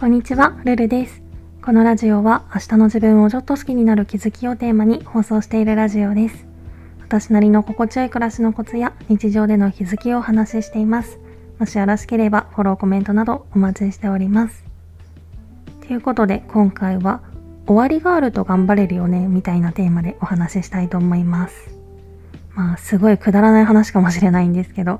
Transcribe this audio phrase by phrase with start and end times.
[0.00, 1.20] こんにちは、ルルです。
[1.60, 6.46] このラジオは明日の自分をちょっと好きになる気づきをテーマに放送しているラジオです。
[7.02, 11.18] 私なりの心地よい暮らしのコツや日常での気づきをお話ししています。
[11.58, 14.64] もしよろしければフォロー、コメントなどお待ちしております。
[15.86, 17.20] ということで今回は
[17.66, 21.74] 終わりがあると頑張れるよねみたいなテーマでお話ししたいと思います。
[22.54, 24.98] まあすごいくだらない話かもしれないんですけど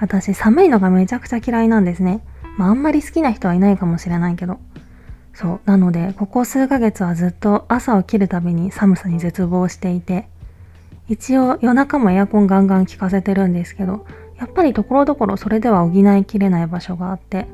[0.00, 2.24] 私寒いのがめちゃくちゃ嫌いなんですね。
[2.56, 4.58] まああんまり好きな人はいないかもしれないけど。
[5.34, 5.60] そう。
[5.64, 10.28] なので、ここ数ヶ月はずっと朝起きるたびに寒さに絶望していて、
[11.08, 14.06] 一応夜中もエアコンガンガン効かせてるんですけど、
[14.38, 17.46] やっぱりところどころそれでは補いきれない場所があって、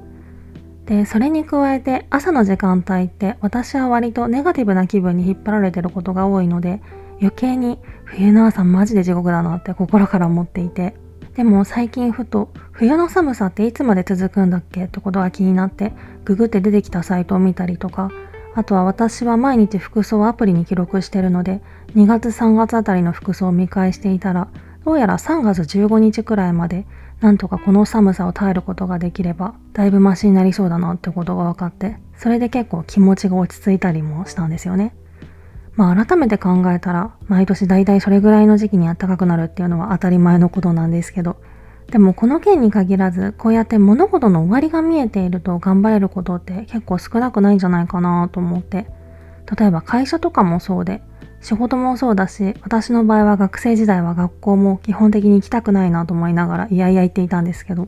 [0.87, 6.81] で、それに加えて朝の時間帯って私は割とネガティブな気分に引っ張られてることが多いので、
[7.21, 10.95] 余計に冬の朝マジで地獄だなって心から思っていて、
[11.39, 15.93] でも最近ふと冬の寒さっていつまで続くんだっけってことが気になって
[16.25, 18.11] ググって出てきたサイトを見たりとか
[18.57, 21.63] あとは私は毎日服装をアプリに記録してるので
[21.95, 24.49] 2月3月あたりの服装を見返していたら
[24.85, 26.89] どうやら3月15日くらいまで
[27.21, 34.93] なんとかこの寒さを耐えることができればだいぶマシになりそうだなってことが分かってそれで結構気持ちが落ち着いたりもしたんですよね。
[35.79, 41.37] まあ改めて考えたら毎年大体それぐらいの時期に暖かくなるっていうのは当たり前のことなんですけど
[41.93, 48.89] でもこの件に限らずこうやって物事の終わりが見えていると頑張れることって結構少なくないんじゃないかなと思って
[49.57, 51.01] 例えば会社とかもそうで
[51.41, 57.87] 仕事もそうだし私の場合は学生時代は学校も基本的に行きたくないなと思いながらいやいや言っていたんですけど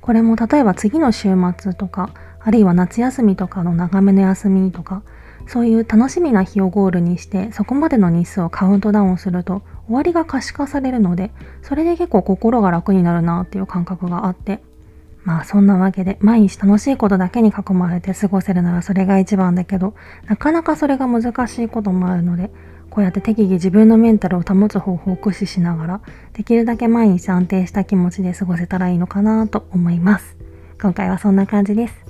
[0.00, 5.04] これも例えば次の週末とかあるいは夏休みとかの長めの休みとか
[5.50, 14.62] そういう楽しみな日をゴールにしてそこまでの日数をカウントダウンすると終わりが可視化されるのでそれで結構心が楽になるなっていう感覚があって
[15.24, 19.94] まあそんなわけで毎日楽しいことだけに囲まれて過ごせるならそれが一番だけど
[20.26, 22.52] なかなかそれが難しいこともあるので
[22.88, 26.00] こうやって適宜自分のメンタルを保つ方法を駆使しながら
[26.32, 30.36] できるだけ毎日安定した気持ちで過ごせたらいいのかなと思います。
[30.80, 32.09] 今回はそんな感じです。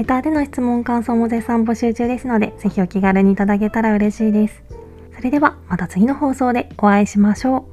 [0.00, 4.62] レターでの質問感想も絶賛募集中ですので、ぜひお気軽にいただけたら嬉しいです。
[5.14, 7.69] それではまた次の放送でお会いしましょう。